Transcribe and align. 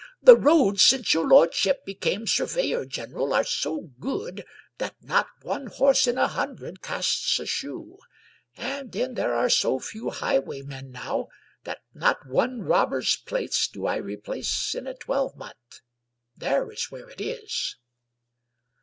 "The 0.23 0.35
roads 0.35 0.81
since 0.83 1.13
your 1.13 1.27
lordship 1.27 1.85
became 1.85 2.25
surveyor 2.25 2.85
general 2.85 3.35
are 3.35 3.43
so 3.43 3.91
good 3.99 4.47
that 4.79 4.95
not 4.99 5.27
one 5.43 5.67
horse 5.67 6.07
in 6.07 6.17
a 6.17 6.25
hundred 6.27 6.81
casts 6.81 7.37
a 7.39 7.45
shoe; 7.45 7.99
and 8.57 8.91
then 8.93 9.13
there 9.13 9.35
are 9.35 9.47
so 9.47 9.77
few 9.79 10.09
highwaymen 10.09 10.89
now 10.89 11.27
that 11.65 11.81
not 11.93 12.25
one 12.25 12.63
rob 12.63 12.89
ber's 12.89 13.15
plates 13.15 13.67
do 13.67 13.85
I 13.85 13.97
replace 13.97 14.73
in 14.73 14.87
a 14.87 14.95
twelvemonth. 14.95 15.81
There 16.35 16.71
is 16.71 16.85
where 16.89 17.07
it 17.07 17.21
is." 17.21 17.75